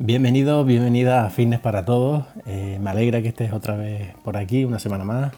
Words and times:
Bienvenido, 0.00 0.64
bienvenida 0.64 1.26
a 1.26 1.30
Fitness 1.30 1.58
para 1.58 1.84
Todos. 1.84 2.24
Eh, 2.46 2.78
me 2.80 2.90
alegra 2.90 3.20
que 3.20 3.26
estés 3.26 3.52
otra 3.52 3.76
vez 3.76 4.14
por 4.22 4.36
aquí, 4.36 4.64
una 4.64 4.78
semana 4.78 5.02
más. 5.02 5.32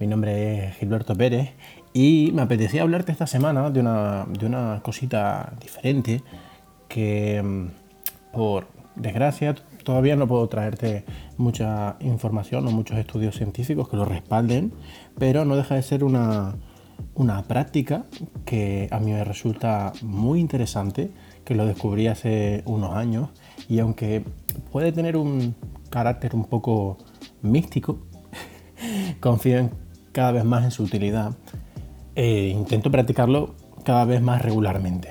Mi 0.00 0.08
nombre 0.08 0.66
es 0.66 0.76
Gilberto 0.78 1.14
Pérez 1.14 1.50
y 1.92 2.32
me 2.34 2.42
apetecía 2.42 2.82
hablarte 2.82 3.12
esta 3.12 3.28
semana 3.28 3.70
de 3.70 3.78
una, 3.78 4.26
de 4.28 4.46
una 4.46 4.80
cosita 4.82 5.52
diferente 5.60 6.24
que, 6.88 7.40
mm, 7.40 7.68
por 8.32 8.66
desgracia, 8.96 9.54
todavía 9.84 10.16
no 10.16 10.26
puedo 10.26 10.48
traerte 10.48 11.04
mucha 11.36 11.94
información 12.00 12.66
o 12.66 12.72
muchos 12.72 12.98
estudios 12.98 13.36
científicos 13.36 13.88
que 13.88 13.96
lo 13.96 14.06
respalden, 14.06 14.72
pero 15.20 15.44
no 15.44 15.54
deja 15.54 15.76
de 15.76 15.82
ser 15.82 16.02
una, 16.02 16.56
una 17.14 17.44
práctica 17.44 18.06
que 18.44 18.88
a 18.90 18.98
mí 18.98 19.12
me 19.12 19.22
resulta 19.22 19.92
muy 20.02 20.40
interesante, 20.40 21.12
que 21.50 21.56
lo 21.56 21.66
descubrí 21.66 22.06
hace 22.06 22.62
unos 22.64 22.94
años 22.94 23.30
y 23.68 23.80
aunque 23.80 24.24
puede 24.70 24.92
tener 24.92 25.16
un 25.16 25.56
carácter 25.90 26.36
un 26.36 26.44
poco 26.44 26.96
místico, 27.42 27.98
confío 29.20 29.68
cada 30.12 30.30
vez 30.30 30.44
más 30.44 30.62
en 30.62 30.70
su 30.70 30.84
utilidad 30.84 31.32
e 32.14 32.50
intento 32.50 32.92
practicarlo 32.92 33.56
cada 33.84 34.04
vez 34.04 34.22
más 34.22 34.42
regularmente. 34.42 35.08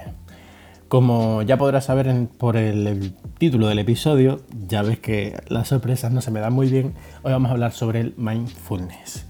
Como 0.88 1.42
ya 1.42 1.58
podrás 1.58 1.84
saber 1.84 2.30
por 2.38 2.56
el, 2.56 2.88
el, 2.88 3.16
título 3.38 3.68
del 3.68 3.80
episodio, 3.80 4.40
ya 4.66 4.82
ves 4.82 4.98
que 4.98 5.36
las 5.50 5.68
sorpresas 5.68 6.14
no 6.14 6.22
se 6.22 6.32
me 6.32 6.40
dan 6.40 6.54
muy 6.54 6.70
bien. 6.70 6.94
Hoy 7.22 7.34
vamos 7.34 7.50
a 7.50 7.52
hablar 7.52 7.74
sobre 7.74 8.00
el 8.00 8.14
mindfulness. 8.16 9.26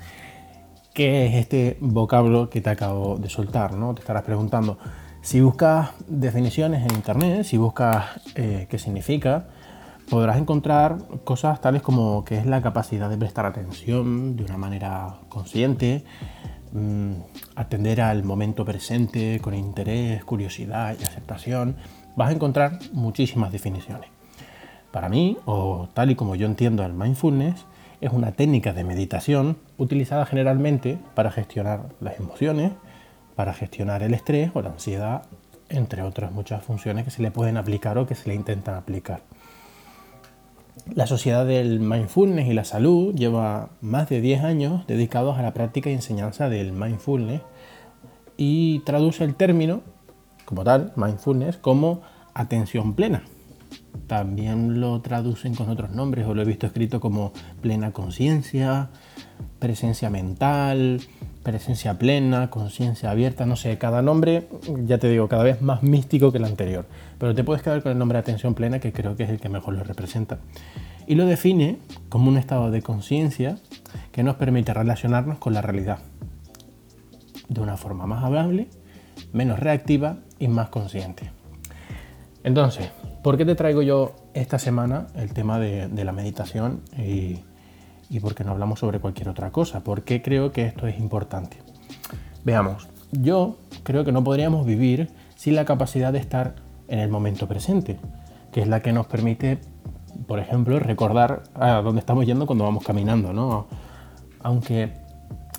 ¿Qué 0.94 1.26
es 1.26 1.34
este 1.34 1.76
vocablo 1.81 2.52
que 2.52 2.62
te 2.62 2.70
acabo 2.70 3.17
de 3.17 3.30
soltar? 3.30 3.73
¿no? 3.73 3.95
Te 3.95 4.02
estarás 4.02 4.22
preguntando. 4.22 4.78
Si 5.22 5.41
buscas 5.41 5.91
definiciones 6.08 6.86
en 6.86 6.96
internet, 6.96 7.44
si 7.44 7.58
buscas 7.58 8.22
eh, 8.36 8.68
qué 8.70 8.80
significa, 8.80 9.48
podrás 10.09 10.38
encontrar 10.38 10.98
cosas 11.23 11.59
tales 11.62 11.82
como 11.82 12.23
que 12.23 12.38
es 12.38 12.45
la 12.45 12.62
capacidad 12.62 13.09
de 13.09 13.17
prestar 13.17 13.45
atención 13.45 14.38
de 14.38 14.44
una 14.45 14.58
manera 14.58 15.20
consciente, 15.28 16.03
mmm, 16.72 17.12
atender 17.56 18.02
al 18.02 18.23
momento 18.23 18.64
presente 18.66 19.40
con 19.42 19.53
interés, 19.53 20.23
curiosidad 20.23 20.95
y 21.00 21.03
aceptación. 21.03 21.75
Vas 22.16 22.30
a 22.30 22.34
encontrar 22.34 22.80
muchísimas 22.94 23.52
definiciones. 23.52 24.09
Para 24.92 25.09
mí, 25.09 25.38
o 25.45 25.90
tal 25.94 26.12
y 26.12 26.16
como 26.16 26.36
yo 26.36 26.47
entiendo 26.47 26.84
el 26.84 26.94
mindfulness, 26.94 27.66
es 28.02 28.12
una 28.12 28.31
técnica 28.31 28.73
de 28.73 28.86
meditación 28.86 29.58
utilizada 29.78 30.25
generalmente 30.25 30.97
para 31.14 31.30
gestionar 31.30 31.90
las 32.00 32.20
emociones, 32.20 32.72
para 33.40 33.54
gestionar 33.54 34.04
el 34.04 34.14
estrés 34.14 34.52
o 34.54 34.62
la 34.62 34.72
ansiedad, 34.72 35.22
entre 35.70 36.02
otras 36.02 36.34
muchas 36.34 36.62
funciones 36.62 37.06
que 37.06 37.09
se 37.09 37.22
le 37.22 37.32
pueden 37.32 37.56
aplicar 37.56 37.98
o 37.98 38.06
que 38.06 38.14
se 38.14 38.28
le 38.28 38.36
intentan 38.36 38.76
aplicar. 38.76 39.22
La 40.94 41.08
Sociedad 41.08 41.46
del 41.46 41.80
Mindfulness 41.80 42.50
y 42.50 42.54
la 42.54 42.66
Salud 42.66 43.16
lleva 43.16 43.70
más 43.80 44.09
de 44.09 44.20
10 44.20 44.44
años 44.44 44.86
dedicados 44.88 45.38
a 45.38 45.42
la 45.42 45.54
práctica 45.54 45.90
y 45.90 45.94
enseñanza 45.94 46.50
del 46.50 46.73
mindfulness 46.73 47.40
y 48.36 48.80
traduce 48.80 49.23
el 49.23 49.36
término, 49.36 49.84
como 50.44 50.66
tal, 50.66 50.92
mindfulness, 50.98 51.56
como 51.56 52.02
atención 52.34 52.94
plena. 52.94 53.24
También 54.08 54.82
lo 54.82 55.02
traducen 55.02 55.54
con 55.56 55.70
otros 55.70 55.92
nombres 55.92 56.26
o 56.26 56.34
lo 56.34 56.42
he 56.42 56.45
visto 56.45 56.66
escrito 56.66 57.00
como 57.00 57.32
plena 57.62 57.92
conciencia, 57.92 58.90
presencia 59.59 60.09
mental, 60.09 61.02
presencia 61.44 61.98
plena, 61.98 62.50
conciencia 62.50 63.12
abierta, 63.12 63.46
no 63.46 63.56
sé, 63.56 63.78
cada 63.78 64.02
nombre, 64.02 64.48
ya 64.86 64.98
te 64.98 65.09
digo, 65.09 65.28
cada 65.28 65.44
vez 65.44 65.62
más 65.62 65.84
místico 65.84 66.31
que 66.31 66.38
el 66.38 66.46
anterior. 66.46 66.86
Pero 67.18 67.36
te 67.36 67.44
puedes 67.44 67.62
quedar 67.62 67.81
con 67.81 67.92
el 67.92 67.98
nombre 67.98 68.18
de 68.18 68.22
atención 68.22 68.56
plena, 68.56 68.80
que 68.80 68.92
creo 68.92 69.16
que 69.16 69.23
es 69.23 69.30
el 69.30 69.40
que 69.40 69.50
mejor 69.50 69.76
lo 69.76 69.84
representa. 69.84 70.40
Y 71.08 71.16
lo 71.16 71.26
define 71.26 71.78
como 72.09 72.30
un 72.30 72.38
estado 72.38 72.72
de 72.72 72.81
conciencia 72.81 73.58
que 74.12 74.24
nos 74.24 74.36
permite 74.36 74.74
relacionarnos 74.74 75.40
con 75.40 75.53
la 75.53 75.62
realidad 75.62 76.00
de 77.47 77.62
una 77.62 77.78
forma 77.78 78.06
más 78.06 78.24
amable, 78.24 78.68
menos 79.34 79.59
reactiva 79.59 80.18
y 80.38 80.47
más 80.47 80.69
consciente. 80.69 81.31
Entonces, 82.44 82.90
¿por 83.24 83.38
qué 83.38 83.46
te 83.46 83.56
traigo 83.56 83.81
yo 83.81 84.16
esta 84.34 84.59
semana 84.59 85.07
el 85.16 85.34
tema 85.34 85.59
de, 85.59 85.90
la 86.03 86.12
meditación 86.12 86.81
y, 86.97 87.40
y 88.09 88.19
por 88.19 88.35
qué 88.35 88.44
no 88.44 88.52
hablamos 88.52 88.80
sobre 88.80 89.00
cualquier 89.00 89.30
otra 89.30 89.52
cosa. 89.52 89.81
¿Por 89.81 90.03
qué 90.03 90.22
creo 90.22 90.52
que 90.52 90.66
esto 90.66 90.88
es 90.88 91.00
importante? 91.00 91.57
Veamos, 92.44 92.88
yo 93.12 93.57
creo 93.84 94.03
que 94.03 94.12
no 94.12 94.24
podríamos 94.24 94.66
vivir 94.66 95.09
sin 95.35 95.56
la 95.56 95.66
capacidad 95.66 96.12
de 96.12 96.19
estar 96.19 96.56
en 96.88 97.00
el 97.00 97.09
momento 97.09 97.47
presente, 97.47 98.00
que 98.52 98.62
es 98.62 98.68
la 98.68 98.81
que 98.81 98.91
nos 98.91 99.06
permite, 99.06 99.59
por 100.28 100.40
ejemplo, 100.40 100.80
recordar 100.80 101.44
a 101.53 101.81
dónde 101.81 102.00
estamos 102.00 102.25
yendo 102.25 102.46
cuando 102.46 102.63
vamos 102.63 102.84
caminando, 102.84 103.31
¿no? 103.31 103.68
Aunque 104.41 104.94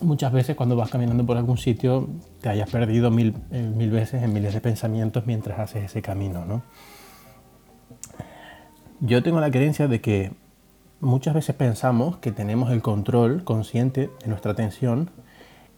muchas 0.02 0.32
veces 0.32 0.56
cuando 0.56 0.74
vas 0.74 0.90
caminando 0.90 1.24
por 1.24 1.36
algún 1.36 1.58
sitio 1.58 2.08
te 2.40 2.48
hayas 2.48 2.70
perdido 2.70 3.10
mil, 3.10 3.34
eh, 3.50 3.62
mil 3.62 3.90
veces 3.90 4.22
en 4.22 4.32
miles 4.32 4.54
de 4.54 4.60
pensamientos 4.60 5.26
mientras 5.26 5.58
haces 5.58 5.84
ese 5.84 6.02
camino, 6.02 6.44
¿no? 6.44 6.62
Yo 9.00 9.22
tengo 9.22 9.40
la 9.40 9.50
creencia 9.50 9.88
de 9.88 10.00
que 10.00 10.32
Muchas 11.00 11.32
veces 11.32 11.56
pensamos 11.56 12.18
que 12.18 12.30
tenemos 12.30 12.70
el 12.70 12.82
control 12.82 13.42
consciente 13.42 14.10
de 14.20 14.28
nuestra 14.28 14.52
atención 14.52 15.08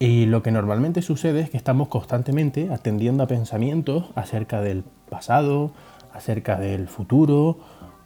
y 0.00 0.26
lo 0.26 0.42
que 0.42 0.50
normalmente 0.50 1.00
sucede 1.00 1.42
es 1.42 1.48
que 1.48 1.56
estamos 1.56 1.86
constantemente 1.86 2.70
atendiendo 2.72 3.22
a 3.22 3.28
pensamientos 3.28 4.10
acerca 4.16 4.60
del 4.60 4.82
pasado, 5.08 5.70
acerca 6.12 6.58
del 6.58 6.88
futuro 6.88 7.60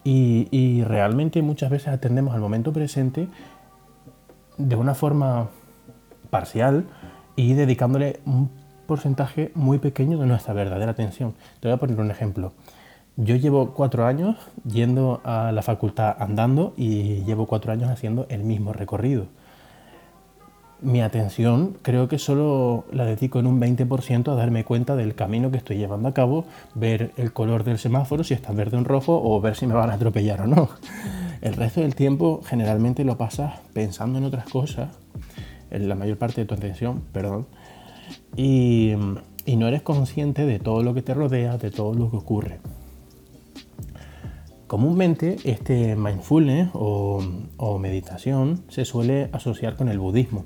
y, 0.05 0.85
realmente 0.85 1.41
muchas 1.41 1.71
veces 1.71 1.89
atendemos 1.89 2.35
al 2.35 2.41
momento 2.41 2.71
presente 2.75 3.29
de 4.59 4.77
una 4.77 4.95
forma 4.95 5.49
parcial 6.29 6.85
y 7.35 7.55
dedicándole 7.55 8.21
un 8.27 8.51
porcentaje 8.87 9.53
muy 9.55 9.79
pequeño 9.79 10.19
de 10.19 10.27
nuestra 10.27 10.53
verdadera 10.53 10.93
atención. 10.93 11.35
Te 11.61 11.69
voy 11.69 11.77
a 11.77 11.79
poner 11.79 11.99
un 11.99 12.11
ejemplo. 12.11 12.53
Yo 13.19 13.35
llevo 13.35 13.73
cuatro 13.73 14.05
años 14.05 14.37
yendo 14.71 15.23
a 15.25 15.51
la 15.51 15.63
facultad 15.63 16.17
andando 16.19 16.75
y 16.77 17.25
llevo 17.25 17.47
cuatro 17.47 17.73
años 17.73 17.89
haciendo 17.89 18.27
el 18.29 18.45
mismo 18.45 18.75
recorrido. 18.75 19.25
Mi 20.83 21.01
atención 21.01 21.79
creo 21.81 22.09
que 22.09 22.19
solo 22.19 22.85
la 22.93 23.07
dedico 23.07 23.39
en 23.39 23.47
un 23.47 23.59
20% 23.59 24.31
a 24.31 24.35
darme 24.35 24.65
cuenta 24.65 24.97
del 24.97 25.15
camino 25.15 25.51
que 25.51 25.57
estoy 25.57 25.79
llevando 25.79 26.11
a 26.11 26.13
cabo, 26.13 26.45
ver 26.75 27.13
el 27.17 27.33
color 27.33 27.65
del 27.65 27.79
semáforo, 27.79 28.23
si 28.23 28.35
está 28.35 28.53
verde 28.53 28.77
o 28.77 28.85
rojo, 28.85 29.19
o 29.25 29.41
ver 29.41 29.57
si 29.57 29.67
me 29.67 29.73
van 29.73 29.89
a 29.89 29.95
atropellar 29.95 30.43
o 30.43 30.47
no. 30.47 30.69
El 31.41 31.55
resto 31.55 31.81
del 31.81 31.95
tiempo 31.95 32.43
generalmente 32.45 33.03
lo 33.05 33.17
pasas 33.17 33.61
pensando 33.73 34.19
en 34.19 34.25
otras 34.25 34.47
cosas, 34.51 34.91
en 35.71 35.89
la 35.89 35.95
mayor 35.95 36.19
parte 36.19 36.43
de 36.43 36.47
tu 36.47 36.55
atención, 36.55 37.01
perdón, 37.13 37.47
y 38.37 38.93
no 39.47 39.69
eres 39.69 39.81
consciente 39.81 40.45
de 40.45 40.59
todo 40.59 40.83
lo 40.83 40.93
que 40.93 41.01
te 41.01 41.15
rodea, 41.15 41.57
de 41.57 41.71
todo 41.71 41.95
lo 41.95 42.11
que 42.11 42.19
ocurre. 42.19 42.59
Comúnmente 44.67 45.37
este 45.45 45.95
mindfulness 45.95 46.71
o, 46.73 47.79
meditación 47.79 48.65
se 48.69 48.85
suele 48.85 49.29
asociar 49.33 49.77
con 49.77 49.89
el 49.89 49.99
budismo. 49.99 50.45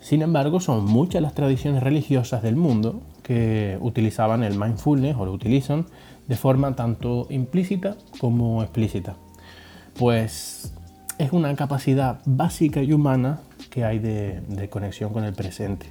Sin 0.00 0.22
embargo, 0.22 0.58
son 0.58 0.86
muchas 0.86 1.20
las 1.20 1.34
tradiciones 1.34 1.82
religiosas 1.82 2.42
del 2.42 2.56
mundo 2.56 3.02
que 3.22 3.76
utilizaban 3.82 4.42
el 4.42 4.58
mindfulness 4.58 5.16
o 5.16 5.26
lo 5.26 5.32
utilizan 5.32 5.86
de 6.28 6.36
forma 6.36 6.74
tanto 6.76 7.26
implícita 7.28 7.96
como 8.20 8.62
explícita. 8.62 9.16
Pues 9.98 10.72
es 11.18 11.32
una 11.32 11.54
capacidad 11.56 12.20
básica 12.24 12.82
y 12.82 12.92
humana 12.94 13.40
que 13.68 13.84
hay 13.84 13.98
de 13.98 14.68
conexión 14.70 15.12
con 15.12 15.24
el 15.24 15.34
presente. 15.34 15.90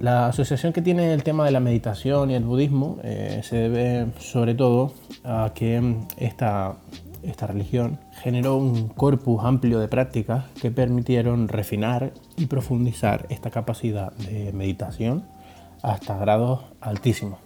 La 0.00 0.28
asociación 0.28 0.72
que 0.72 0.80
tiene 0.80 1.12
el 1.12 1.22
tema 1.22 1.44
de 1.44 1.50
la 1.50 1.60
meditación 1.60 2.30
y 2.30 2.34
el 2.34 2.44
budismo 2.44 2.98
eh, 3.02 3.42
se 3.44 3.56
debe 3.56 4.06
sobre 4.18 4.54
todo 4.54 4.94
a 5.24 5.52
que 5.54 5.94
esta, 6.16 6.76
esta 7.22 7.46
religión 7.46 7.98
generó 8.12 8.56
un 8.56 8.88
corpus 8.88 9.44
amplio 9.44 9.78
de 9.78 9.88
prácticas 9.88 10.46
que 10.58 10.70
permitieron 10.70 11.48
refinar 11.48 12.14
y 12.38 12.46
profundizar 12.46 13.26
esta 13.28 13.50
capacidad 13.50 14.10
de 14.12 14.54
meditación 14.54 15.26
hasta 15.82 16.16
grados 16.16 16.60
altísimos. 16.80 17.38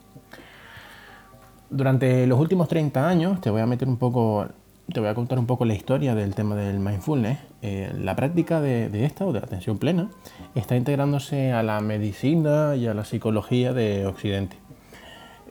Durante 1.70 2.24
los 2.28 2.38
últimos 2.38 2.68
30 2.68 3.08
años, 3.08 3.40
te 3.40 3.50
voy 3.50 3.62
a 3.62 3.66
meter 3.66 3.88
un 3.88 3.96
poco 3.96 4.46
te 4.92 5.00
voy 5.00 5.08
a 5.08 5.14
contar 5.14 5.38
un 5.38 5.46
poco 5.46 5.64
la 5.64 5.74
historia 5.74 6.14
del 6.14 6.34
tema 6.34 6.56
del 6.56 6.78
mindfulness. 6.78 7.38
Eh, 7.62 7.92
la 7.98 8.14
práctica 8.16 8.60
de, 8.60 9.04
esta 9.04 9.24
o 9.24 9.32
de 9.32 9.40
la 9.40 9.46
atención 9.46 9.78
plena 9.78 10.10
está 10.54 10.76
integrándose 10.76 11.52
a 11.52 11.62
la 11.62 11.80
medicina 11.80 12.76
y 12.76 12.86
a 12.86 12.94
la 12.94 13.04
psicología 13.04 13.72
de 13.72 14.06
Occidente. 14.06 14.56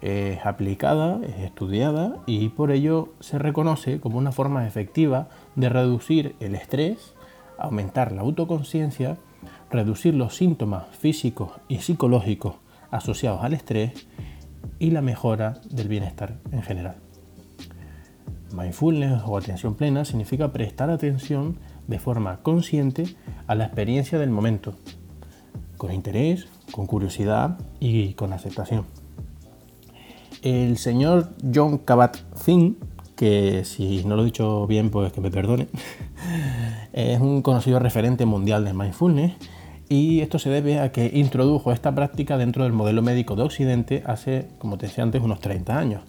Es 0.01 0.45
aplicada, 0.45 1.19
es 1.24 1.39
estudiada 1.39 2.18
y 2.25 2.50
por 2.50 2.71
ello 2.71 3.13
se 3.21 3.39
reconoce 3.39 4.00
como 4.00 4.18
una 4.18 4.31
forma 4.31 4.68
efectiva 4.68 5.30
de 5.56 5.69
reducir 5.69 6.35
el 6.39 6.56
estrés, 6.56 7.15
aumentar 7.57 8.12
la 8.12 8.21
autoconciencia, 8.21 9.18
reducir 9.71 10.13
los 10.13 10.35
síntomas 10.35 10.88
físicos 10.97 11.51
y 11.69 11.80
psicológicos 11.80 12.56
asociados 12.91 13.44
al 13.44 13.53
estrés 13.53 14.07
y 14.77 14.91
la 14.91 15.01
mejora 15.01 15.62
del 15.69 15.88
bienestar 15.88 16.35
en 16.51 16.62
general. 16.62 16.97
Mindfulness 18.54 19.24
o 19.26 19.38
atención 19.38 19.76
plena 19.76 20.06
significa 20.06 20.54
prestar 20.54 20.90
atención 20.90 21.58
de 21.88 22.00
forma 22.00 22.38
consciente 22.38 23.16
a 23.48 23.56
la 23.56 23.66
experiencia 23.66 24.20
del 24.20 24.30
momento, 24.30 24.76
con 25.78 25.92
interés, 25.92 26.48
con 26.72 26.86
curiosidad 26.86 27.58
y 27.80 28.14
con 28.14 28.32
aceptación. 28.32 28.86
El 30.44 30.78
señor 30.78 31.30
John 31.54 31.80
Kabat-Zinn, 31.80 32.78
que 33.16 33.66
si 33.66 34.04
no 34.06 34.16
lo 34.16 34.22
he 34.22 34.26
dicho 34.26 34.68
bien, 34.68 34.92
pues 34.92 35.12
que 35.12 35.22
me 35.22 35.32
perdone, 35.32 35.68
es 36.94 37.20
un 37.20 37.42
conocido 37.42 37.80
referente 37.80 38.26
mundial 38.26 38.66
de 38.66 38.74
mindfulness 38.74 39.34
y 39.90 40.22
esto 40.22 40.40
se 40.40 40.50
debe 40.50 40.80
a 40.80 40.92
que 40.92 41.12
introdujo 41.14 41.72
esta 41.72 41.94
práctica 41.94 42.38
dentro 42.38 42.64
del 42.64 42.74
modelo 42.74 43.02
médico 43.02 43.36
de 43.36 43.44
Occidente 43.44 44.04
hace, 44.06 44.48
como 44.60 44.78
te 44.78 44.88
decía 44.88 45.04
antes, 45.04 45.22
unos 45.22 45.40
30 45.40 45.78
años 45.78 46.02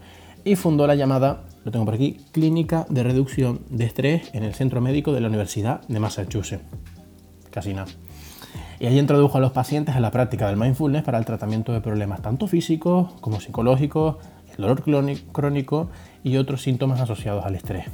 y 0.44 0.56
fundó 0.56 0.86
la 0.86 0.94
llamada, 0.94 1.44
lo 1.64 1.72
tengo 1.72 1.84
por 1.84 1.94
aquí, 1.94 2.18
Clínica 2.32 2.86
de 2.88 3.02
Reducción 3.02 3.60
de 3.70 3.84
Estrés 3.84 4.30
en 4.34 4.44
el 4.44 4.54
Centro 4.54 4.80
Médico 4.80 5.12
de 5.12 5.20
la 5.20 5.28
Universidad 5.28 5.80
de 5.88 6.00
Massachusetts. 6.00 6.64
Casi 7.50 7.72
nada. 7.72 7.90
Y 8.78 8.86
allí 8.86 8.98
introdujo 8.98 9.38
a 9.38 9.40
los 9.40 9.52
pacientes 9.52 9.94
a 9.94 10.00
la 10.00 10.10
práctica 10.10 10.46
del 10.48 10.56
mindfulness 10.56 11.02
para 11.02 11.18
el 11.18 11.24
tratamiento 11.24 11.72
de 11.72 11.80
problemas 11.80 12.20
tanto 12.20 12.46
físicos 12.46 13.12
como 13.20 13.40
psicológicos, 13.40 14.16
el 14.50 14.56
dolor 14.56 14.82
crónico 15.32 15.90
y 16.22 16.36
otros 16.36 16.62
síntomas 16.62 17.00
asociados 17.00 17.44
al 17.44 17.54
estrés. 17.54 17.86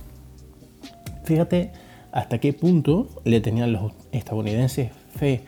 Fíjate 1.24 1.72
hasta 2.12 2.38
qué 2.38 2.52
punto 2.52 3.08
le 3.24 3.40
tenían 3.40 3.72
los 3.72 3.92
estadounidenses 4.10 4.90
fe 5.14 5.44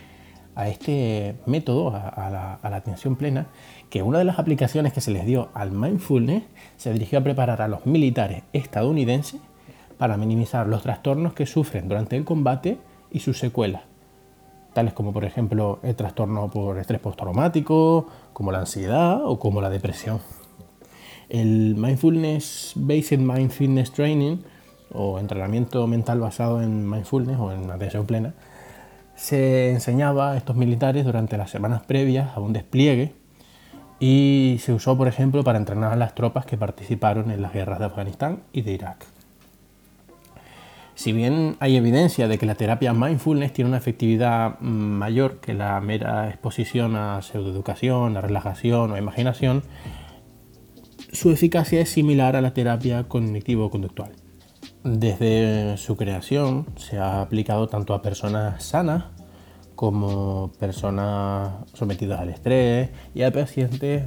a 0.55 0.69
este 0.69 1.37
método, 1.47 1.89
a, 1.89 2.31
la, 2.31 2.55
a, 2.55 2.71
la, 2.71 2.77
atención 2.77 3.17
plena, 3.17 3.47
que 3.93 4.03
una 4.03 4.17
de 4.17 4.25
las 4.25 4.39
aplicaciones 4.39 4.95
que 4.95 5.03
se 5.03 5.11
les 5.11 5.27
dio 5.27 5.51
al 5.53 5.71
mindfulness 5.71 6.45
se 6.79 6.95
dirigió 6.95 7.19
a 7.19 7.23
preparar 7.23 7.61
a 7.61 7.69
los 7.69 7.85
militares 7.85 8.43
estadounidenses 8.55 9.39
para 9.99 10.17
minimizar 10.17 10.67
los 10.67 10.83
trastornos 10.83 11.35
que 11.35 11.45
sufren 11.45 11.91
durante 11.91 12.17
el 12.17 12.25
combate 12.25 12.79
y 13.11 13.21
sus 13.21 13.39
secuelas, 13.39 13.83
tales 14.73 14.95
como 14.95 15.13
por 15.13 15.27
ejemplo 15.27 15.79
el 15.83 15.95
trastorno 15.95 16.49
por 16.49 16.79
estrés 16.79 17.01
postraumático, 17.01 18.07
como 18.33 18.51
la 18.51 18.61
ansiedad 18.61 19.21
o 19.27 19.39
como 19.39 19.61
la 19.61 19.69
depresión. 19.69 20.21
El 21.29 21.75
Mindfulness 21.77 22.73
Based 22.77 23.19
Mind 23.19 23.51
Fitness 23.51 23.93
Training 23.93 24.39
o 24.91 25.19
entrenamiento 25.19 25.87
mental 25.87 26.19
basado 26.19 26.63
en 26.63 26.89
mindfulness 26.89 27.39
o 27.39 27.53
en 27.53 27.71
atención 27.71 28.07
plena 28.07 28.33
se 29.17 29.71
enseñaba 29.71 30.33
a 30.33 30.37
estos 30.39 30.57
militares 30.57 31.05
durante 31.05 31.37
las 31.37 31.51
semanas 31.51 31.83
previas 31.83 32.35
a 32.35 32.41
un 32.41 32.55
despliegue 32.55 33.21
y 34.03 34.57
se 34.59 34.73
usó, 34.73 34.99
por 34.99 35.07
ejemplo, 35.07 35.45
para 35.45 35.59
entrenar 35.59 35.93
a 35.93 35.97
las 35.97 36.17
tropas 36.17 36.45
que 36.45 36.57
participaron 36.57 37.31
en 37.31 37.41
las 37.41 37.53
guerras 37.53 37.79
de 37.79 37.85
Afganistán 37.85 38.41
y 38.53 38.63
de 38.63 38.73
Irak. 38.73 39.07
Si 40.97 41.13
bien 41.13 41.55
hay 41.61 41.77
evidencia 41.77 42.27
de 42.27 42.37
que 42.37 42.45
la 42.45 42.57
terapia 42.57 42.93
mindfulness 42.95 43.53
tiene 43.53 43.69
una 43.69 43.79
efectividad 43.79 44.59
mayor 44.59 45.39
que 45.39 45.55
la 45.55 45.81
mera 45.81 46.29
exposición 46.29 46.97
a 46.97 47.23
pseudoeducación, 47.23 48.17
a 48.17 48.21
relajación 48.21 48.91
o 48.91 48.95
a 48.97 48.99
imaginación, 48.99 49.63
su 51.13 51.31
eficacia 51.31 51.81
es 51.81 51.91
similar 51.91 52.35
a 52.35 52.41
la 52.41 52.55
terapia 52.55 53.05
cognitivo-conductual. 53.05 54.11
Desde 54.83 55.77
su 55.77 55.97
creación 55.97 56.67
se 56.75 56.99
ha 56.99 57.21
aplicado 57.21 57.69
tanto 57.69 57.95
a 57.95 58.03
personas 58.03 58.65
sanas 58.65 59.05
como 59.83 60.53
personas 60.61 61.55
sometidas 61.75 62.21
al 62.21 62.29
estrés 62.29 62.91
y 63.17 63.25
a 63.25 63.33
pacientes 63.33 64.05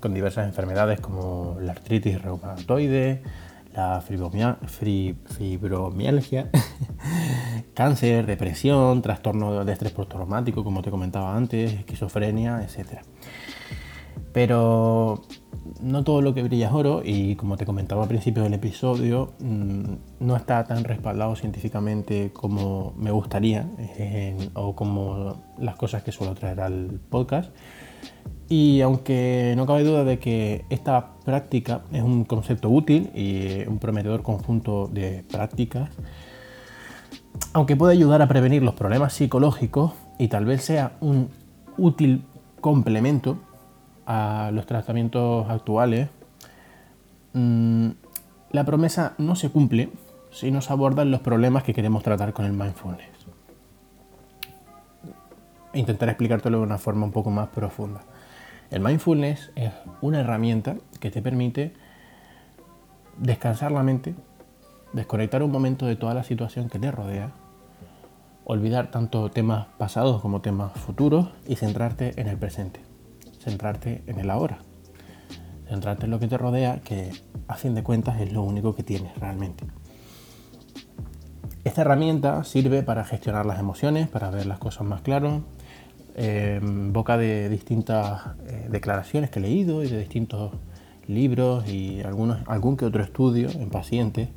con 0.00 0.14
diversas 0.14 0.46
enfermedades 0.46 0.98
como 0.98 1.58
la 1.60 1.72
artritis 1.72 2.22
reumatoide, 2.22 3.20
la 3.74 4.00
fibromialgia, 4.00 6.48
cáncer, 7.74 8.24
depresión, 8.24 9.02
trastorno 9.02 9.66
de 9.66 9.72
estrés 9.74 9.92
postraumático, 9.92 10.64
como 10.64 10.80
te 10.80 10.90
comentaba 10.90 11.36
antes, 11.36 11.74
esquizofrenia, 11.74 12.62
etc. 12.62 13.02
Pero 14.32 15.22
no 15.80 16.04
todo 16.04 16.20
lo 16.22 16.34
que 16.34 16.42
brilla 16.42 16.68
es 16.68 16.72
oro 16.72 17.02
y 17.04 17.36
como 17.36 17.56
te 17.56 17.66
comentaba 17.66 18.02
al 18.02 18.08
principio 18.08 18.42
del 18.42 18.54
episodio, 18.54 19.32
mm, 19.40 19.82
no 20.20 20.36
está 20.36 20.64
tan 20.64 20.84
respaldado 20.84 21.36
científicamente 21.36 22.32
como 22.32 22.94
me 22.96 23.10
gustaría 23.10 23.68
o 24.54 24.74
como 24.74 25.42
las 25.58 25.76
cosas 25.76 26.02
que 26.02 26.12
suelo 26.12 26.34
traer 26.34 26.60
al 26.60 27.00
podcast. 27.10 27.54
Y 28.48 28.82
aunque 28.82 29.54
no 29.56 29.66
cabe 29.66 29.84
duda 29.84 30.04
de 30.04 30.18
que 30.18 30.64
esta 30.68 31.14
práctica 31.24 31.82
es 31.92 32.02
un 32.02 32.24
concepto 32.24 32.68
útil 32.68 33.10
y 33.14 33.66
un 33.66 33.78
prometedor 33.78 34.22
conjunto 34.22 34.86
de 34.92 35.24
prácticas, 35.30 35.90
aunque 37.52 37.74
puede 37.74 37.94
ayudar 37.94 38.20
a 38.20 38.28
prevenir 38.28 38.62
los 38.62 38.74
problemas 38.74 39.14
psicológicos 39.14 39.92
y 40.18 40.28
tal 40.28 40.44
vez 40.44 40.62
sea 40.62 40.96
un 41.00 41.30
útil 41.78 42.24
complemento 42.60 43.38
a 44.06 44.50
los 44.52 44.66
tratamientos 44.66 45.48
actuales, 45.48 46.08
mm, 47.32 47.90
la 48.50 48.64
promesa 48.64 49.14
no 49.18 49.36
se 49.36 49.50
cumple 49.50 49.90
si 50.30 50.50
no 50.50 50.60
se 50.60 50.72
abordan 50.72 51.10
los 51.10 51.20
problemas 51.20 51.62
que 51.62 51.74
queremos 51.74 52.02
tratar 52.02 52.32
con 52.32 52.44
el 52.44 52.52
mindfulness. 52.52 53.08
Intentaré 55.72 56.12
explicártelo 56.12 56.58
de 56.58 56.64
una 56.64 56.78
forma 56.78 57.06
un 57.06 57.12
poco 57.12 57.30
más 57.30 57.48
profunda. 57.48 58.02
El 58.70 58.80
mindfulness 58.80 59.52
es 59.54 59.72
una 60.00 60.20
herramienta 60.20 60.76
que 61.00 61.10
te 61.10 61.22
permite 61.22 61.74
descansar 63.18 63.72
la 63.72 63.82
mente, 63.82 64.14
desconectar 64.92 65.42
un 65.42 65.50
momento 65.50 65.86
de 65.86 65.96
toda 65.96 66.14
la 66.14 66.24
situación 66.24 66.68
que 66.68 66.78
te 66.78 66.90
rodea, 66.90 67.30
olvidar 68.44 68.90
tanto 68.90 69.30
temas 69.30 69.66
pasados 69.78 70.20
como 70.20 70.40
temas 70.40 70.72
futuros 70.72 71.28
y 71.46 71.56
centrarte 71.56 72.20
en 72.20 72.28
el 72.28 72.36
presente 72.36 72.93
centrarte 73.44 74.02
en 74.06 74.18
el 74.18 74.30
ahora. 74.30 74.58
Centrarte 75.68 76.06
en 76.06 76.10
lo 76.10 76.18
que 76.18 76.28
te 76.28 76.38
rodea, 76.38 76.80
que 76.80 77.12
a 77.48 77.54
fin 77.54 77.74
de 77.74 77.82
cuentas 77.82 78.20
es 78.20 78.32
lo 78.32 78.42
único 78.42 78.74
que 78.74 78.82
tienes 78.82 79.16
realmente. 79.18 79.64
Esta 81.64 81.82
herramienta 81.82 82.44
sirve 82.44 82.82
para 82.82 83.04
gestionar 83.04 83.46
las 83.46 83.58
emociones, 83.58 84.08
para 84.08 84.30
ver 84.30 84.46
las 84.46 84.58
cosas 84.58 84.86
más 84.86 85.00
claro. 85.00 85.44
en 86.16 86.92
boca 86.92 87.16
de 87.16 87.48
distintas 87.48 88.22
eh, 88.46 88.68
declaraciones 88.70 89.30
que 89.30 89.40
he 89.40 89.42
leído 89.42 89.82
y 89.82 89.88
de 89.88 89.98
distintos 89.98 90.52
libros 91.06 91.68
y 91.68 92.02
algunos, 92.02 92.38
algún 92.46 92.76
que 92.76 92.84
otro 92.84 93.02
estudio 93.02 93.48
en 93.50 93.68
pacientes, 93.68 94.28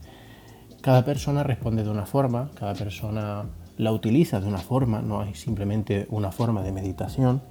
cada 0.81 1.05
persona 1.05 1.43
responde 1.43 1.84
de 1.84 1.89
una 1.89 2.05
forma, 2.05 2.50
cada 2.55 2.74
persona 2.74 3.46
la 3.77 3.91
utiliza 3.91 4.39
de 4.39 4.48
una 4.48 4.58
forma, 4.58 5.01
no 5.01 5.22
hay 5.22 5.34
simplemente 5.36 6.08
una 6.10 6.31
forma 6.31 6.63
de 6.63 6.72
meditación 6.72 7.41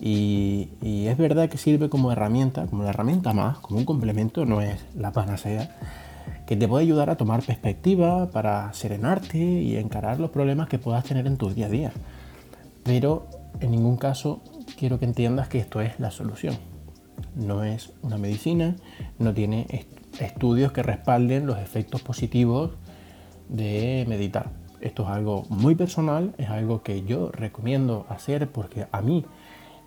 y, 0.00 1.06
es 1.06 1.18
verdad 1.18 1.50
que 1.50 1.58
sirve 1.58 1.90
como 1.90 2.10
herramienta, 2.10 2.66
como 2.66 2.82
una 2.82 2.90
herramienta 2.90 3.34
más, 3.34 3.58
como 3.58 3.78
un 3.78 3.84
complemento, 3.84 4.46
no 4.46 4.62
es 4.62 4.84
la 4.96 5.12
panacea, 5.12 5.76
que 6.46 6.56
te 6.56 6.66
puede 6.66 6.84
ayudar 6.84 7.10
a 7.10 7.16
tomar 7.16 7.42
perspectiva 7.42 8.30
para 8.30 8.72
serenarte 8.72 9.38
y 9.38 9.76
encarar 9.76 10.18
los 10.18 10.30
problemas 10.30 10.68
que 10.68 10.78
puedas 10.78 11.04
tener 11.04 11.26
en 11.26 11.36
tu 11.36 11.50
día 11.50 11.66
a 11.66 11.68
día. 11.68 11.92
Pero 12.82 13.26
en 13.60 13.72
ningún 13.72 13.96
caso 13.96 14.40
quiero 14.78 14.98
que 14.98 15.04
entiendas 15.04 15.48
que 15.48 15.58
esto 15.58 15.80
es 15.80 16.00
la 16.00 16.10
solución. 16.10 16.56
No 17.34 17.62
es 17.62 17.92
una 18.02 18.16
medicina, 18.16 18.76
no 19.18 19.34
tiene 19.34 19.86
estudios 20.18 20.72
que 20.72 20.82
respalden 20.82 21.46
los 21.46 21.58
efectos 21.58 22.00
positivos 22.00 22.70
de 23.48 24.06
meditar. 24.08 24.50
Esto 24.80 25.02
es 25.02 25.10
algo 25.10 25.44
muy 25.50 25.74
personal, 25.74 26.32
es 26.38 26.48
algo 26.48 26.82
que 26.82 27.04
yo 27.04 27.30
recomiendo 27.32 28.06
hacer 28.08 28.48
porque 28.48 28.86
a 28.90 29.02
mí 29.02 29.26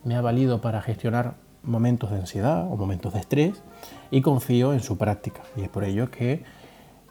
me 0.04 0.16
ha 0.16 0.22
valido 0.22 0.62
para 0.62 0.82
gestionar 0.82 1.36
momentos 1.64 2.12
de 2.12 2.18
ansiedad 2.18 2.68
o 2.72 2.76
momentos 2.76 3.14
de 3.14 3.20
estrés 3.20 3.64
y 4.12 4.22
confío 4.22 4.74
en 4.74 4.82
su 4.82 4.98
práctica. 4.98 5.42
Y 5.56 5.62
es 5.62 5.70
por 5.70 5.84
ello 5.84 6.12
que 6.12 6.44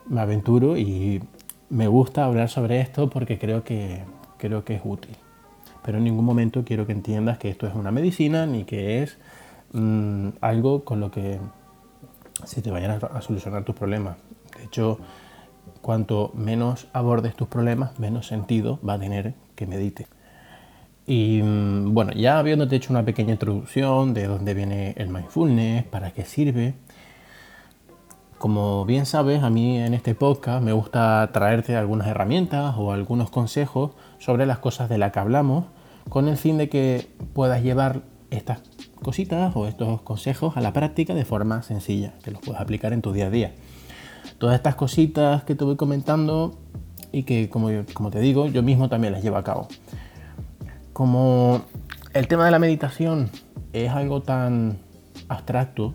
me 0.07 0.21
aventuro 0.21 0.77
y 0.77 1.23
me 1.71 1.89
gusta 1.89 2.25
hablar 2.25 2.49
sobre 2.49 2.81
esto 2.81 3.09
porque 3.09 3.39
creo 3.39 3.65
que, 3.65 4.05
creo 4.39 4.65
que 4.65 4.75
es 4.75 4.83
útil. 4.85 5.17
Pero 5.85 5.99
en 5.99 6.05
ningún 6.05 6.25
momento 6.25 6.65
quiero 6.65 6.87
que 6.87 6.93
entiendas 6.93 7.39
que 7.39 7.49
esto 7.49 7.67
es 7.67 7.75
una 7.75 7.91
medicina 7.91 8.47
ni 8.47 8.65
que 8.65 9.03
es 9.03 9.19
mm, 9.73 10.29
algo 10.41 10.85
con 10.85 11.01
lo 11.01 11.11
que 11.11 11.41
se 12.45 12.63
te 12.63 12.71
vayan 12.71 12.91
a, 13.03 13.23
solucionar 13.23 13.65
tus 13.65 13.75
problemas. 13.75 14.17
De 14.59 14.65
hecho, 14.65 14.99
cuanto 15.81 16.31
menos 16.35 16.89
abordes 16.93 17.35
tus 17.35 17.49
problemas, 17.49 17.99
menos 17.99 18.27
sentido 18.27 18.79
va 18.87 18.95
a 18.95 18.99
tener 18.99 19.35
que 19.55 19.67
medites. 19.67 20.09
Y 21.07 21.43
mm, 21.43 21.95
bueno, 21.95 22.13
ya 22.13 22.39
habiéndote 22.39 22.77
hecho 22.77 22.93
una 22.93 23.05
pequeña 23.05 23.33
introducción 23.33 24.15
de 24.15 24.27
dónde 24.27 24.55
viene 24.55 24.95
el 24.97 25.09
mindfulness, 25.09 25.85
para 25.85 26.13
qué 26.13 26.25
sirve, 26.25 26.75
como 28.43 28.85
bien 28.85 29.07
sabes, 29.07 29.45
a 29.45 29.51
mí 29.51 29.79
en 29.79 29.95
este 29.95 30.17
podcast 30.17 30.65
me 30.65 30.73
gusta 30.73 31.31
traerte 31.33 31.77
algunas 31.77 32.09
herramientas 32.09 32.75
o 32.77 32.91
algunos 32.91 33.31
consejos 33.31 33.93
sobre 34.19 34.47
las 34.47 34.59
cosas 34.59 34.89
de 34.89 34.99
las 34.99 35.13
que 35.13 35.21
hablamos, 35.21 35.67
con 36.09 36.27
el 36.27 36.37
fin 36.37 36.59
de 36.59 36.69
que 36.69 37.09
puedas 37.35 37.63
llevar 37.63 38.03
estas 38.31 38.61
cositas 39.01 39.55
o 39.55 39.69
estos 39.69 40.03
consejos 40.03 40.57
a 40.57 40.61
la 40.61 40.73
práctica 40.73 41.15
de 41.15 41.25
forma 41.25 41.63
sencilla, 41.63 42.15
que 42.25 42.33
los 42.33 42.41
puedas 42.41 42.61
aplicar 42.61 42.93
en 42.93 43.01
tu 43.01 43.13
día 43.13 43.27
a 43.27 43.31
día. 43.31 43.53
Todas 44.39 44.57
estas 44.57 44.75
cositas 44.75 45.45
que 45.45 45.55
te 45.55 45.63
voy 45.63 45.77
comentando 45.77 46.59
y 47.13 47.23
que, 47.23 47.49
como, 47.49 47.69
como 47.95 48.11
te 48.11 48.19
digo, 48.19 48.49
yo 48.49 48.65
mismo 48.65 48.89
también 48.89 49.13
las 49.13 49.23
llevo 49.23 49.37
a 49.37 49.45
cabo. 49.45 49.69
Como 50.93 51.63
el 52.13 52.29
tema 52.29 52.45
de 52.45 52.51
la 52.51 52.59
meditación 52.59 53.31
es 53.73 53.91
algo 53.91 54.23
tan 54.23 54.79
abstracto 55.29 55.95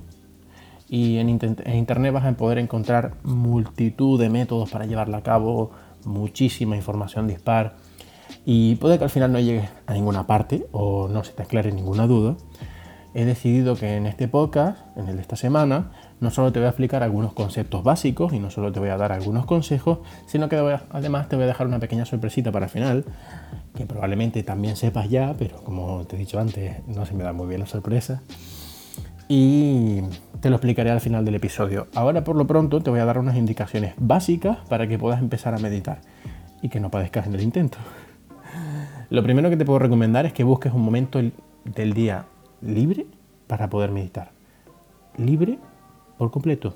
y 0.89 1.17
en, 1.17 1.29
internet 1.29 2.13
vas 2.13 2.25
a 2.25 2.31
poder 2.33 2.57
encontrar 2.57 3.15
multitud 3.23 4.19
de 4.19 4.29
métodos 4.29 4.71
para 4.71 4.85
llevarla 4.85 5.17
a 5.17 5.23
cabo, 5.23 5.71
muchísima 6.05 6.75
información 6.75 7.27
dispar 7.27 7.75
y 8.45 8.75
puede 8.75 8.97
que 8.97 9.03
al 9.03 9.09
final 9.09 9.31
no 9.31 9.39
llegues 9.39 9.69
a 9.85 9.93
ninguna 9.93 10.25
parte 10.25 10.65
o 10.71 11.07
no 11.07 11.23
se 11.23 11.33
te 11.33 11.43
aclare 11.43 11.71
ninguna 11.71 12.07
duda. 12.07 12.35
He 13.13 13.25
decidido 13.25 13.75
que 13.75 13.95
en 13.95 14.05
este 14.05 14.27
podcast, 14.27 14.79
en 14.97 15.07
el 15.09 15.15
de 15.15 15.21
esta 15.21 15.35
semana, 15.35 15.91
no 16.19 16.31
solo 16.31 16.51
te 16.51 16.59
voy 16.59 16.65
a 16.65 16.69
explicar 16.69 17.03
algunos 17.03 17.33
conceptos 17.33 17.83
básicos 17.83 18.33
y 18.33 18.39
no 18.39 18.49
solo 18.49 18.71
te 18.71 18.79
voy 18.79 18.89
a 18.89 18.97
dar 18.97 19.11
algunos 19.11 19.45
consejos, 19.45 19.99
sino 20.25 20.49
que 20.49 20.55
además 20.89 21.29
te 21.29 21.35
voy 21.35 21.43
a 21.43 21.47
dejar 21.47 21.67
una 21.67 21.79
pequeña 21.79 22.05
sorpresita 22.05 22.51
para 22.51 22.65
el 22.65 22.71
final, 22.71 23.05
que 23.75 23.85
probablemente 23.85 24.41
también 24.43 24.75
sepas 24.75 25.09
ya, 25.09 25.35
pero 25.37 25.63
como 25.63 26.05
te 26.05 26.15
he 26.15 26.19
dicho 26.19 26.39
antes, 26.39 26.87
no 26.87 27.05
se 27.05 27.13
me 27.13 27.23
da 27.23 27.33
muy 27.33 27.47
bien 27.47 27.61
la 27.61 27.67
sorpresa. 27.67 28.21
Y 29.27 30.01
te 30.39 30.49
lo 30.49 30.55
explicaré 30.55 30.89
al 30.89 31.01
final 31.01 31.25
del 31.25 31.35
episodio. 31.35 31.87
Ahora 31.93 32.23
por 32.23 32.35
lo 32.35 32.47
pronto 32.47 32.81
te 32.81 32.89
voy 32.89 32.99
a 32.99 33.05
dar 33.05 33.19
unas 33.19 33.35
indicaciones 33.35 33.93
básicas 33.97 34.57
para 34.69 34.87
que 34.87 34.97
puedas 34.97 35.19
empezar 35.19 35.53
a 35.53 35.57
meditar 35.57 36.01
y 36.61 36.69
que 36.69 36.79
no 36.79 36.89
padezcas 36.89 37.27
en 37.27 37.35
el 37.35 37.41
intento. 37.41 37.77
Lo 39.09 39.23
primero 39.23 39.49
que 39.49 39.57
te 39.57 39.65
puedo 39.65 39.79
recomendar 39.79 40.25
es 40.25 40.33
que 40.33 40.43
busques 40.43 40.73
un 40.73 40.81
momento 40.81 41.21
del 41.65 41.93
día 41.93 42.25
libre 42.61 43.05
para 43.47 43.69
poder 43.69 43.91
meditar. 43.91 44.31
Libre 45.17 45.59
por 46.17 46.31
completo. 46.31 46.75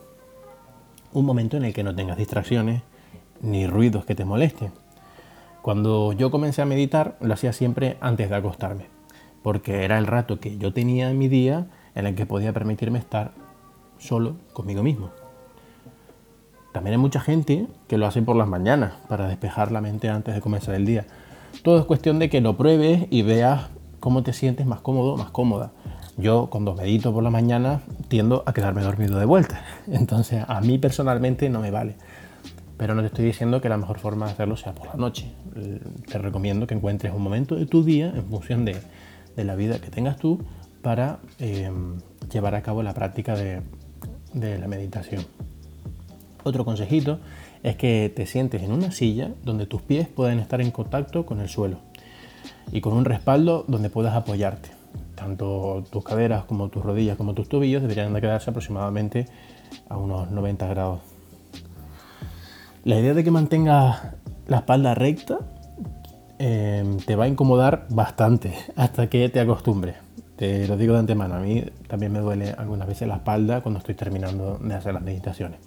Un 1.13 1.25
momento 1.25 1.57
en 1.57 1.65
el 1.65 1.73
que 1.73 1.83
no 1.83 1.95
tengas 1.95 2.17
distracciones 2.17 2.83
ni 3.41 3.67
ruidos 3.67 4.05
que 4.05 4.15
te 4.15 4.25
molesten. 4.25 4.71
Cuando 5.61 6.13
yo 6.13 6.31
comencé 6.31 6.61
a 6.61 6.65
meditar, 6.65 7.17
lo 7.19 7.33
hacía 7.33 7.53
siempre 7.53 7.97
antes 8.01 8.29
de 8.29 8.35
acostarme, 8.35 8.87
porque 9.43 9.83
era 9.83 9.97
el 9.97 10.07
rato 10.07 10.39
que 10.39 10.57
yo 10.57 10.73
tenía 10.73 11.11
en 11.11 11.17
mi 11.17 11.27
día 11.27 11.67
en 11.93 12.07
el 12.07 12.15
que 12.15 12.25
podía 12.25 12.53
permitirme 12.53 12.99
estar 12.99 13.31
solo 13.99 14.35
conmigo 14.53 14.81
mismo. 14.81 15.11
También 16.71 16.93
hay 16.93 17.01
mucha 17.01 17.19
gente 17.19 17.67
que 17.87 17.97
lo 17.97 18.07
hace 18.07 18.21
por 18.21 18.35
las 18.35 18.47
mañanas, 18.47 18.93
para 19.09 19.27
despejar 19.27 19.71
la 19.71 19.81
mente 19.81 20.09
antes 20.09 20.33
de 20.33 20.41
comenzar 20.41 20.73
el 20.73 20.85
día. 20.85 21.05
Todo 21.63 21.79
es 21.79 21.85
cuestión 21.85 22.17
de 22.17 22.29
que 22.29 22.41
lo 22.41 22.55
pruebes 22.55 23.07
y 23.09 23.23
veas 23.23 23.69
cómo 23.99 24.23
te 24.23 24.33
sientes 24.33 24.65
más 24.65 24.79
cómodo, 24.79 25.17
más 25.17 25.31
cómoda. 25.31 25.71
Yo 26.17 26.47
cuando 26.49 26.75
medito 26.75 27.13
por 27.13 27.23
la 27.23 27.29
mañana 27.29 27.81
tiendo 28.07 28.43
a 28.45 28.53
quedarme 28.53 28.81
dormido 28.81 29.17
de 29.17 29.25
vuelta. 29.25 29.63
Entonces 29.87 30.43
a 30.47 30.61
mí 30.61 30.77
personalmente 30.77 31.49
no 31.49 31.61
me 31.61 31.71
vale. 31.71 31.95
Pero 32.77 32.95
no 32.95 33.01
te 33.01 33.07
estoy 33.07 33.25
diciendo 33.25 33.61
que 33.61 33.69
la 33.69 33.77
mejor 33.77 33.99
forma 33.99 34.25
de 34.25 34.33
hacerlo 34.33 34.57
sea 34.57 34.73
por 34.73 34.87
la 34.87 34.95
noche. 34.95 35.31
Te 36.11 36.17
recomiendo 36.17 36.65
que 36.67 36.73
encuentres 36.73 37.13
un 37.13 37.21
momento 37.21 37.55
de 37.55 37.65
tu 37.65 37.83
día 37.83 38.11
en 38.15 38.25
función 38.25 38.65
de, 38.65 38.75
la 39.35 39.55
vida 39.55 39.79
que 39.79 39.89
tengas 39.89 40.17
tú 40.17 40.39
para 40.81 41.19
em, 41.39 41.97
llevar 42.31 42.55
a 42.55 42.61
cabo 42.61 42.83
la 42.83 42.93
práctica 42.93 43.35
de, 43.35 43.61
de 44.33 44.57
la 44.57 44.67
meditación. 44.67 45.25
Otro 46.43 46.65
consejito 46.65 47.19
es 47.63 47.75
que 47.75 48.11
te 48.15 48.25
sientes 48.25 48.63
en 48.63 48.71
una 48.71 48.91
silla 48.91 49.31
donde 49.43 49.67
tus 49.67 49.83
pies 49.83 50.07
pueden 50.07 50.39
estar 50.39 50.59
en 50.59 50.71
contacto 50.71 51.25
con 51.25 51.39
el 51.39 51.49
suelo 51.49 51.77
y 52.71 52.81
con 52.81 52.93
un 52.93 53.05
respaldo 53.05 53.63
donde 53.67 53.89
puedas 53.89 54.15
apoyarte 54.15 54.80
tanto 55.21 55.83
tus 55.91 56.03
caderas 56.03 56.45
como 56.45 56.69
tus 56.69 56.83
rodillas 56.83 57.15
como 57.15 57.35
tus 57.35 57.47
tobillos 57.47 57.83
deberían 57.83 58.11
de 58.11 58.21
quedarse 58.21 58.49
aproximadamente 58.49 59.27
a 59.87 59.97
unos 59.97 60.31
90 60.31 60.67
grados. 60.67 60.99
La 62.83 62.99
idea 62.99 63.13
de 63.13 63.23
que 63.23 63.29
mantengas 63.29 64.01
la 64.47 64.57
espalda 64.57 64.95
recta 64.95 65.37
em, 66.39 66.97
te 66.97 67.15
va 67.15 67.25
a 67.25 67.27
incomodar 67.27 67.85
bastante 67.91 68.55
hasta 68.75 69.07
que 69.07 69.29
te 69.29 69.39
acostumbres. 69.39 69.95
Te 70.37 70.67
lo 70.67 70.75
digo 70.75 70.93
de 70.93 70.99
antemano, 71.01 71.35
a 71.35 71.39
mí 71.39 71.63
también 71.87 72.11
me 72.11 72.19
duele 72.19 72.55
algunas 72.57 72.87
veces 72.87 73.07
la 73.07 73.17
espalda 73.17 73.61
cuando 73.61 73.77
estoy 73.77 73.93
terminando 73.93 74.57
de 74.57 74.73
hacer 74.73 74.95
las 74.95 75.03
meditaciones. 75.03 75.59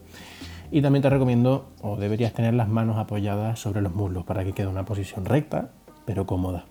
Y 0.72 0.82
también 0.82 1.02
te 1.02 1.10
recomiendo, 1.10 1.68
o 1.80 1.96
deberías 1.96 2.32
tener 2.32 2.54
las 2.54 2.68
manos 2.68 2.98
apoyadas 2.98 3.60
sobre 3.60 3.82
los 3.82 3.94
muslos 3.94 4.24
para 4.24 4.42
que 4.42 4.52
quede 4.52 4.66
una 4.66 4.84
posición 4.84 5.24
recta 5.24 5.68
pero 6.04 6.26
cómoda. 6.26 6.64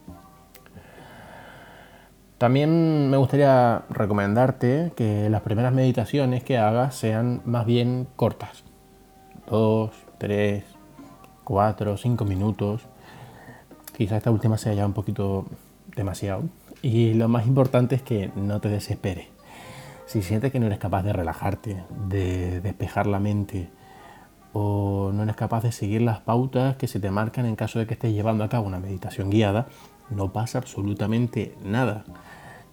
También 2.43 3.09
me 3.09 3.15
gustaría 3.15 3.83
recomendarte 3.89 4.91
que 4.97 5.29
las 5.29 5.43
primeras 5.43 5.71
meditaciones 5.71 6.43
que 6.43 6.57
hagas 6.57 6.93
sean 6.93 7.41
más 7.45 7.65
bien 7.65 8.05
cortas. 8.17 8.65
Dos, 9.50 9.91
tres, 10.17 10.65
cuatro, 11.45 11.95
cinco 11.95 12.25
minutos. 12.25 12.81
Quizá 13.95 14.17
esta 14.17 14.29
última 14.29 14.57
sea 14.57 14.73
ya 14.73 14.85
un 14.85 14.91
poquito 14.91 15.45
demasiado. 15.95 16.43
Y 16.81 17.13
lo 17.13 17.29
más 17.29 17.47
importante 17.47 17.95
es 17.95 18.01
que 18.01 18.29
no 18.35 18.59
te 18.59 18.67
desesperes. 18.67 19.27
Si 20.05 20.21
sientes 20.21 20.51
que 20.51 20.59
no 20.59 20.65
eres 20.65 20.79
capaz 20.79 21.03
de 21.03 21.13
relajarte, 21.13 21.81
de 22.09 22.59
despejar 22.59 23.07
la 23.07 23.21
mente, 23.21 23.69
o 24.51 25.12
no 25.13 25.23
eres 25.23 25.38
capaz 25.38 25.63
de 25.63 25.71
seguir 25.71 26.01
las 26.01 26.19
pautas 26.19 26.75
que 26.75 26.88
se 26.89 27.00
te 27.00 27.09
marcan 27.09 27.45
en 27.45 27.55
caso 27.55 27.79
de 27.79 27.88
que 27.88 27.93
estés 27.93 28.12
llevando 28.12 28.43
a 28.43 28.50
cabo 28.50 28.67
una 28.67 28.79
meditación 28.79 29.29
guiada, 29.29 29.67
no 30.10 30.33
pasa 30.33 30.57
absolutamente 30.57 31.55
nada. 31.63 32.03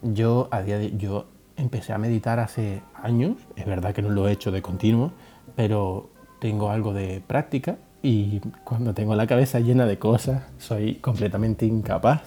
Yo 0.03 0.49
a 0.51 0.63
día 0.63 0.79
de 0.79 0.97
yo 0.97 1.27
empecé 1.57 1.93
a 1.93 1.99
meditar 1.99 2.41
hace 2.41 2.83
años, 2.95 3.37
es 3.57 3.67
verdad 3.67 3.95
que 3.95 4.03
no 4.03 4.11
lo 4.11 4.29
he 4.29 4.33
hecho 4.33 4.51
de 4.51 4.63
continuo, 4.63 5.13
pero 5.57 6.11
tengo 6.41 6.71
algo 6.71 6.93
de 6.95 7.23
práctica 7.27 7.77
y 8.03 8.41
cuando 8.65 8.95
tengo 8.95 9.15
la 9.15 9.27
cabeza 9.27 9.61
llena 9.61 9.87
de 9.87 9.99
cosas 9.99 10.43
soy 10.59 10.95
completamente 10.97 11.67
incapaz. 11.67 12.23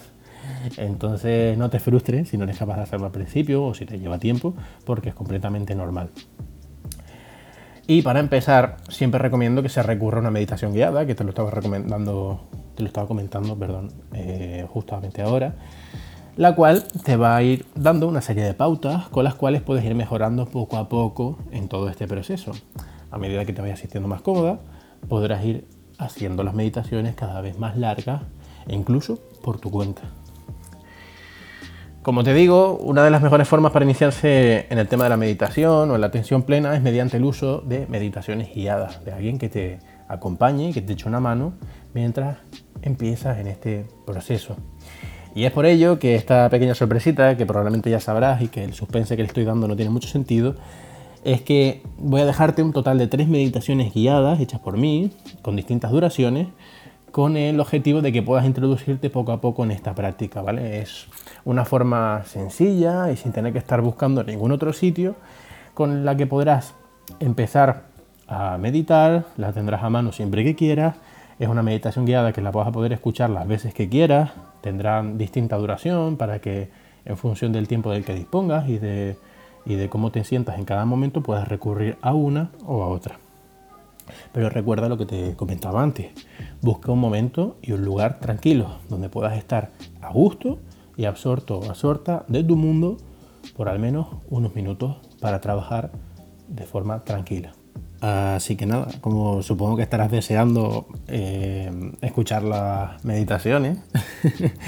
Entonces 0.76 1.56
no 1.58 1.70
te 1.70 1.80
frustres 1.80 2.28
si 2.28 2.38
no 2.38 2.44
eres 2.44 2.58
capaz 2.58 2.76
de 2.76 2.82
hacerlo 2.82 3.06
al 3.06 3.12
principio 3.12 3.64
o 3.64 3.74
si 3.74 3.86
te 3.86 3.98
lleva 3.98 4.18
tiempo, 4.18 4.54
porque 4.84 5.08
es 5.08 5.14
completamente 5.14 5.74
normal. 5.74 6.10
Y 7.86 8.02
para 8.02 8.20
empezar, 8.20 8.78
siempre 8.88 9.18
recomiendo 9.18 9.62
que 9.62 9.68
se 9.68 9.82
recurra 9.82 10.18
a 10.18 10.20
una 10.20 10.30
meditación 10.30 10.72
guiada, 10.72 11.04
que 11.06 11.14
te 11.14 11.22
lo 11.22 11.30
estaba 11.30 11.50
recomendando, 11.50 12.48
te 12.74 12.82
lo 12.82 12.88
estaba 12.88 13.06
comentando, 13.06 13.56
perdón, 13.56 13.92
eh, 14.12 14.66
justamente 14.68 15.22
ahora 15.22 15.54
la 16.36 16.54
cual 16.54 16.84
te 17.04 17.16
va 17.16 17.36
a 17.36 17.42
ir 17.42 17.64
dando 17.74 18.08
una 18.08 18.20
serie 18.20 18.44
de 18.44 18.54
pautas 18.54 19.08
con 19.08 19.24
las 19.24 19.34
cuales 19.34 19.62
puedes 19.62 19.84
ir 19.84 19.94
mejorando 19.94 20.46
poco 20.46 20.76
a 20.76 20.88
poco 20.88 21.38
en 21.52 21.68
todo 21.68 21.88
este 21.88 22.08
proceso. 22.08 22.52
A 23.10 23.18
medida 23.18 23.44
que 23.44 23.52
te 23.52 23.62
vayas 23.62 23.78
sintiendo 23.78 24.08
más 24.08 24.20
cómoda, 24.20 24.58
podrás 25.08 25.44
ir 25.44 25.68
haciendo 25.98 26.42
las 26.42 26.54
meditaciones 26.54 27.14
cada 27.14 27.40
vez 27.40 27.58
más 27.58 27.76
largas 27.76 28.22
e 28.66 28.74
incluso 28.74 29.20
por 29.42 29.60
tu 29.60 29.70
cuenta. 29.70 30.02
Como 32.02 32.24
te 32.24 32.34
digo, 32.34 32.76
una 32.78 33.02
de 33.02 33.10
las 33.10 33.22
mejores 33.22 33.48
formas 33.48 33.72
para 33.72 33.84
iniciarse 33.84 34.66
en 34.68 34.78
el 34.78 34.88
tema 34.88 35.04
de 35.04 35.10
la 35.10 35.16
meditación 35.16 35.90
o 35.90 35.94
en 35.94 36.00
la 36.00 36.08
atención 36.08 36.42
plena 36.42 36.74
es 36.74 36.82
mediante 36.82 37.16
el 37.16 37.24
uso 37.24 37.62
de 37.62 37.86
meditaciones 37.86 38.52
guiadas, 38.52 39.04
de 39.04 39.12
alguien 39.12 39.38
que 39.38 39.48
te 39.48 39.78
acompañe 40.08 40.70
y 40.70 40.72
que 40.72 40.82
te 40.82 40.92
eche 40.92 41.08
una 41.08 41.20
mano 41.20 41.54
mientras 41.94 42.38
empiezas 42.82 43.38
en 43.38 43.46
este 43.46 43.86
proceso. 44.04 44.56
Y 45.34 45.44
es 45.44 45.52
por 45.52 45.66
ello 45.66 45.98
que 45.98 46.14
esta 46.14 46.48
pequeña 46.48 46.74
sorpresita, 46.74 47.36
que 47.36 47.46
probablemente 47.46 47.90
ya 47.90 48.00
sabrás 48.00 48.42
y 48.42 48.48
que 48.48 48.62
el 48.62 48.74
suspense 48.74 49.16
que 49.16 49.22
le 49.22 49.28
estoy 49.28 49.44
dando 49.44 49.66
no 49.66 49.74
tiene 49.74 49.90
mucho 49.90 50.08
sentido, 50.08 50.54
es 51.24 51.40
que 51.40 51.82
voy 51.98 52.20
a 52.20 52.26
dejarte 52.26 52.62
un 52.62 52.72
total 52.72 52.98
de 52.98 53.06
tres 53.06 53.26
meditaciones 53.26 53.92
guiadas 53.94 54.38
hechas 54.40 54.60
por 54.60 54.76
mí, 54.76 55.10
con 55.42 55.56
distintas 55.56 55.90
duraciones, 55.90 56.48
con 57.10 57.36
el 57.36 57.58
objetivo 57.60 58.02
de 58.02 58.12
que 58.12 58.22
puedas 58.22 58.44
introducirte 58.44 59.08
poco 59.08 59.32
a 59.32 59.40
poco 59.40 59.64
en 59.64 59.70
esta 59.70 59.94
práctica, 59.94 60.42
¿vale? 60.42 60.80
Es 60.80 61.06
una 61.44 61.64
forma 61.64 62.24
sencilla 62.26 63.10
y 63.10 63.16
sin 63.16 63.32
tener 63.32 63.52
que 63.52 63.58
estar 63.58 63.80
buscando 63.80 64.22
ningún 64.22 64.52
otro 64.52 64.72
sitio, 64.72 65.14
con 65.74 66.04
la 66.04 66.16
que 66.16 66.26
podrás 66.26 66.74
empezar 67.20 67.84
a 68.26 68.58
meditar, 68.58 69.26
la 69.36 69.52
tendrás 69.52 69.82
a 69.82 69.90
mano 69.90 70.12
siempre 70.12 70.44
que 70.44 70.54
quieras, 70.54 70.96
es 71.38 71.48
una 71.48 71.62
meditación 71.62 72.04
guiada 72.04 72.32
que 72.32 72.40
la 72.40 72.50
vas 72.50 72.68
a 72.68 72.72
poder 72.72 72.92
escuchar 72.92 73.30
las 73.30 73.46
veces 73.46 73.74
que 73.74 73.88
quieras, 73.88 74.32
tendrán 74.60 75.18
distinta 75.18 75.56
duración 75.56 76.16
para 76.16 76.40
que 76.40 76.70
en 77.04 77.16
función 77.16 77.52
del 77.52 77.68
tiempo 77.68 77.90
del 77.90 78.04
que 78.04 78.14
dispongas 78.14 78.68
y 78.68 78.78
de, 78.78 79.16
y 79.66 79.74
de 79.74 79.88
cómo 79.88 80.10
te 80.10 80.24
sientas 80.24 80.58
en 80.58 80.64
cada 80.64 80.84
momento 80.84 81.22
puedas 81.22 81.48
recurrir 81.48 81.98
a 82.02 82.14
una 82.14 82.50
o 82.66 82.82
a 82.82 82.88
otra. 82.88 83.18
Pero 84.32 84.50
recuerda 84.50 84.88
lo 84.88 84.98
que 84.98 85.06
te 85.06 85.34
comentaba 85.34 85.82
antes, 85.82 86.12
busca 86.60 86.92
un 86.92 87.00
momento 87.00 87.56
y 87.62 87.72
un 87.72 87.84
lugar 87.84 88.20
tranquilo 88.20 88.78
donde 88.88 89.08
puedas 89.08 89.36
estar 89.36 89.70
a 90.00 90.10
gusto 90.12 90.58
y 90.96 91.06
absorto 91.06 91.58
o 91.58 91.70
absorta 91.70 92.24
de 92.28 92.44
tu 92.44 92.56
mundo 92.56 92.96
por 93.56 93.68
al 93.68 93.78
menos 93.78 94.08
unos 94.28 94.54
minutos 94.54 94.96
para 95.20 95.40
trabajar 95.40 95.90
de 96.48 96.64
forma 96.64 97.04
tranquila. 97.04 97.52
Así 98.04 98.56
que 98.56 98.66
nada, 98.66 98.88
como 99.00 99.42
supongo 99.42 99.76
que 99.78 99.82
estarás 99.82 100.10
deseando 100.10 100.86
eh, 101.08 101.72
escuchar 102.02 102.42
las 102.42 103.02
meditaciones, 103.02 103.78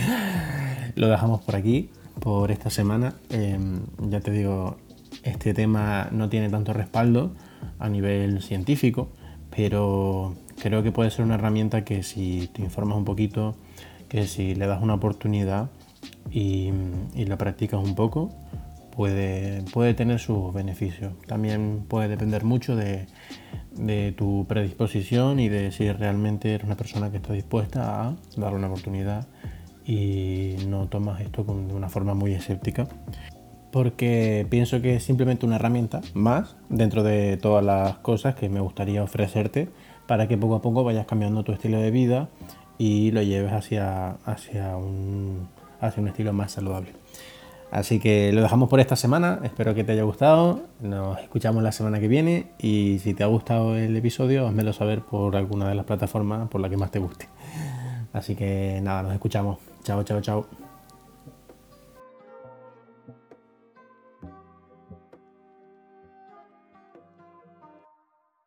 lo 0.94 1.08
dejamos 1.08 1.42
por 1.42 1.54
aquí, 1.54 1.90
por 2.18 2.50
esta 2.50 2.70
semana. 2.70 3.12
Em, 3.28 3.82
ya 4.08 4.20
te 4.20 4.30
digo, 4.30 4.78
este 5.22 5.52
tema 5.52 6.08
no 6.12 6.30
tiene 6.30 6.48
tanto 6.48 6.72
respaldo 6.72 7.32
a 7.78 7.90
nivel 7.90 8.40
científico, 8.40 9.10
pero 9.54 10.34
creo 10.58 10.82
que 10.82 10.90
puede 10.90 11.10
ser 11.10 11.26
una 11.26 11.34
herramienta 11.34 11.84
que 11.84 12.02
si 12.02 12.48
te 12.54 12.62
informas 12.62 12.96
un 12.96 13.04
poquito, 13.04 13.54
que 14.08 14.26
si 14.26 14.54
le 14.54 14.66
das 14.66 14.82
una 14.82 14.94
oportunidad 14.94 15.68
y, 16.30 16.70
y 17.14 17.26
la 17.26 17.36
practicas 17.36 17.84
un 17.84 17.96
poco, 17.96 18.30
puede, 18.96 19.62
puede 19.72 19.94
tener 19.94 20.18
sus 20.18 20.52
beneficios. 20.52 21.12
También 21.26 21.84
puede 21.86 22.08
depender 22.08 22.44
mucho 22.44 22.74
de, 22.74 23.06
tu 24.16 24.46
predisposición 24.48 25.38
y 25.38 25.48
de 25.48 25.70
si 25.70 25.92
realmente 25.92 26.54
eres 26.54 26.66
una 26.66 26.76
persona 26.76 27.10
que 27.10 27.18
está 27.18 27.34
dispuesta 27.34 28.06
a 28.06 28.16
darle 28.36 28.58
una 28.58 28.68
oportunidad 28.68 29.26
y 29.84 30.56
no 30.66 30.88
tomas 30.88 31.20
esto 31.20 31.44
de 31.44 31.74
una 31.74 31.90
forma 31.90 32.14
muy 32.14 32.32
escéptica. 32.32 32.88
Porque 33.70 34.46
pienso 34.48 34.80
que 34.80 34.96
es 34.96 35.02
simplemente 35.02 35.44
una 35.44 35.56
herramienta 35.56 36.00
más 36.14 36.56
dentro 36.70 37.02
de 37.02 37.36
todas 37.36 37.62
las 37.62 37.98
cosas 37.98 38.34
que 38.34 38.48
me 38.48 38.60
gustaría 38.60 39.02
ofrecerte 39.02 39.68
para 40.06 40.26
que 40.28 40.38
poco 40.38 40.54
a 40.54 40.62
poco 40.62 40.82
vayas 40.82 41.06
cambiando 41.06 41.44
tu 41.44 41.52
estilo 41.52 41.78
de 41.78 41.90
vida 41.90 42.28
y 42.78 43.10
lo 43.10 43.22
lleves 43.22 43.52
hacia, 43.52 44.12
hacia, 44.24 44.76
un, 44.76 45.48
hacia 45.80 46.02
un 46.02 46.08
estilo 46.08 46.32
más 46.32 46.52
saludable. 46.52 46.92
Así 47.70 47.98
que 47.98 48.32
lo 48.32 48.42
dejamos 48.42 48.68
por 48.68 48.80
esta 48.80 48.96
semana, 48.96 49.40
espero 49.42 49.74
que 49.74 49.84
te 49.84 49.92
haya 49.92 50.04
gustado, 50.04 50.62
nos 50.80 51.18
escuchamos 51.18 51.62
la 51.62 51.72
semana 51.72 51.98
que 51.98 52.08
viene 52.08 52.46
y 52.58 53.00
si 53.00 53.12
te 53.12 53.24
ha 53.24 53.26
gustado 53.26 53.76
el 53.76 53.94
episodio, 53.96 54.46
házmelo 54.46 54.72
saber 54.72 55.00
por 55.00 55.36
alguna 55.36 55.68
de 55.68 55.74
las 55.74 55.84
plataformas 55.84 56.48
por 56.48 56.60
la 56.60 56.68
que 56.68 56.76
más 56.76 56.90
te 56.90 57.00
guste. 57.00 57.28
Así 58.12 58.34
que 58.34 58.80
nada, 58.82 59.02
nos 59.02 59.12
escuchamos. 59.12 59.58
Chao, 59.82 60.02
chao, 60.04 60.20
chao. 60.20 60.65